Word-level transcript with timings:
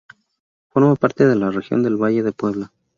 Forma 0.69 0.95
parte 0.95 1.27
de 1.27 1.35
la 1.35 1.51
región 1.51 1.83
del 1.83 1.97
Valle 2.01 2.23
de 2.23 2.31
Puebla. 2.31 2.71